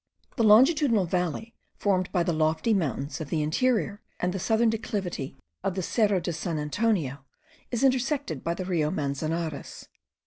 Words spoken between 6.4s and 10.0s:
Antonio, is intersected by the Rio Manzanares.